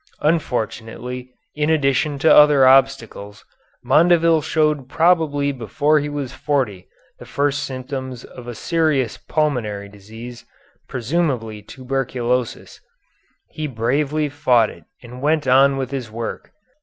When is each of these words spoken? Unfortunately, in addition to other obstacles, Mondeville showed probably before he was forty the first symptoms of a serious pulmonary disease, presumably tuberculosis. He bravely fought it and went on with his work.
Unfortunately, 0.23 1.29
in 1.53 1.69
addition 1.69 2.17
to 2.17 2.35
other 2.35 2.65
obstacles, 2.65 3.45
Mondeville 3.85 4.41
showed 4.41 4.89
probably 4.89 5.51
before 5.51 5.99
he 5.99 6.09
was 6.09 6.33
forty 6.33 6.87
the 7.19 7.25
first 7.27 7.63
symptoms 7.65 8.23
of 8.23 8.47
a 8.47 8.55
serious 8.55 9.17
pulmonary 9.17 9.87
disease, 9.89 10.43
presumably 10.87 11.61
tuberculosis. 11.61 12.79
He 13.51 13.67
bravely 13.67 14.27
fought 14.27 14.71
it 14.71 14.85
and 15.03 15.21
went 15.21 15.45
on 15.47 15.77
with 15.77 15.91
his 15.91 16.09
work. 16.09 16.51